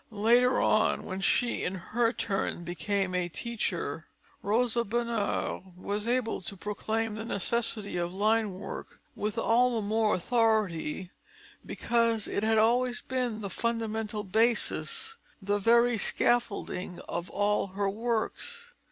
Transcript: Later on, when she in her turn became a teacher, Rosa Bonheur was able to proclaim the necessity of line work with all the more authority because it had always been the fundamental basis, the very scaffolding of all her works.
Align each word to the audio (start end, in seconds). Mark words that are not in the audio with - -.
Later 0.09 0.59
on, 0.59 1.05
when 1.05 1.21
she 1.21 1.63
in 1.63 1.75
her 1.75 2.11
turn 2.11 2.63
became 2.63 3.13
a 3.13 3.29
teacher, 3.29 4.07
Rosa 4.41 4.83
Bonheur 4.83 5.61
was 5.77 6.07
able 6.07 6.41
to 6.41 6.57
proclaim 6.57 7.13
the 7.13 7.23
necessity 7.23 7.97
of 7.97 8.11
line 8.11 8.53
work 8.55 8.99
with 9.15 9.37
all 9.37 9.75
the 9.75 9.81
more 9.87 10.15
authority 10.15 11.11
because 11.63 12.27
it 12.27 12.41
had 12.43 12.57
always 12.57 12.99
been 13.01 13.41
the 13.41 13.49
fundamental 13.51 14.23
basis, 14.23 15.17
the 15.39 15.59
very 15.59 15.99
scaffolding 15.99 16.99
of 17.01 17.29
all 17.29 17.67
her 17.67 17.87
works. 17.87 18.73